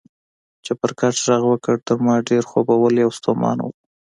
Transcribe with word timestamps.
چپرکټ 0.65 1.15
غږ 1.25 1.43
وکړ، 1.47 1.75
تر 1.87 1.97
ما 2.05 2.15
ډېر 2.29 2.43
خوبولی 2.49 3.01
او 3.05 3.11
ستومانه 3.17 3.63
و. 3.65 3.69